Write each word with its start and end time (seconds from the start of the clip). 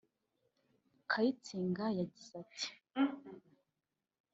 Kayitsinga 1.11 1.85
yagize 1.99 2.33
ati 2.43 2.67